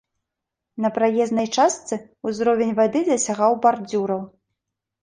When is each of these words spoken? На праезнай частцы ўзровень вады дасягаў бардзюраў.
На 0.85 0.89
праезнай 0.95 1.47
частцы 1.57 2.01
ўзровень 2.31 2.75
вады 2.81 2.99
дасягаў 3.13 3.63
бардзюраў. 3.69 4.21